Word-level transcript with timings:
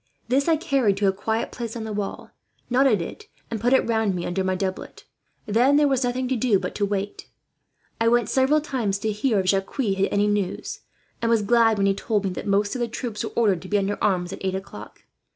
This 0.29 0.47
I 0.47 0.55
carried 0.55 0.97
to 0.97 1.07
a 1.07 1.11
quiet 1.13 1.51
place 1.51 1.75
on 1.75 1.83
the 1.83 1.93
wall, 1.93 2.31
knotted 2.71 3.03
it, 3.03 3.27
and 3.51 3.61
put 3.61 3.71
it 3.71 3.85
round 3.85 4.15
me 4.15 4.25
under 4.25 4.43
my 4.43 4.55
doublet. 4.55 5.03
Then 5.45 5.75
there 5.75 5.87
was 5.87 6.03
nothing 6.03 6.27
to 6.29 6.35
do 6.35 6.57
but 6.57 6.73
to 6.73 6.87
wait. 6.87 7.29
I 7.99 8.07
went 8.07 8.27
several 8.27 8.61
times 8.61 8.97
to 8.97 9.11
hear 9.11 9.39
if 9.39 9.45
Jacques 9.49 9.75
had 9.75 10.07
any 10.11 10.25
news, 10.25 10.79
and 11.21 11.29
was 11.29 11.43
glad 11.43 11.77
when 11.77 11.85
he 11.85 11.93
told 11.93 12.23
me 12.23 12.31
that 12.31 12.47
most 12.47 12.73
of 12.75 12.79
the 12.81 12.87
troops 12.87 13.23
were 13.23 13.29
ordered 13.35 13.61
to 13.61 13.67
be 13.67 13.77
under 13.77 14.03
arms, 14.03 14.33
at 14.33 14.43
eight 14.43 14.55
o'clock. 14.55 15.03